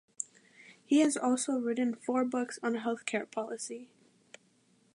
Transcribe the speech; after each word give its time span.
He 0.83 1.01
has 1.01 1.15
also 1.15 1.59
written 1.59 1.93
four 1.93 2.25
books 2.25 2.57
on 2.63 2.73
health 2.73 3.05
care 3.05 3.27
policy. 3.27 3.91